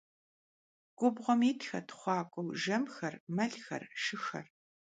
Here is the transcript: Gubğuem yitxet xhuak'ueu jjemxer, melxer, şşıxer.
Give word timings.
Gubğuem 0.97 1.41
yitxet 1.47 1.87
xhuak'ueu 1.99 2.49
jjemxer, 2.61 3.13
melxer, 3.35 3.83
şşıxer. 4.01 4.45